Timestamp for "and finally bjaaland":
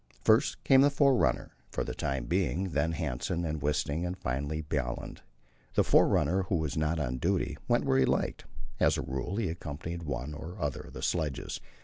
4.03-5.19